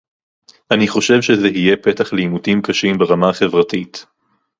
אני 0.71 0.87
חושב 0.87 1.21
שזה 1.21 1.47
יהיה 1.47 1.77
פתח 1.77 2.13
לעימותים 2.13 2.61
קשים 2.61 2.97
ברמה 2.97 3.29
החברתית 3.29 4.05